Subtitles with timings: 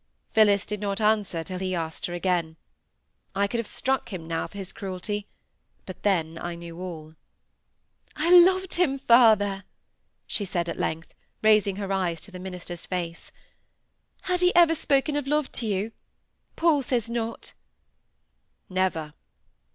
[0.33, 2.57] Phillis did not answer till he asked her again.
[3.35, 5.27] I could have struck him now for his cruelty;
[5.85, 7.13] but then I knew all.
[8.15, 9.63] "I loved him, father!"
[10.25, 13.31] she said at length, raising her eyes to the minister's face.
[14.23, 15.91] "Had he ever spoken of love to you?
[16.55, 17.53] Paul says not!"
[18.69, 19.13] "Never."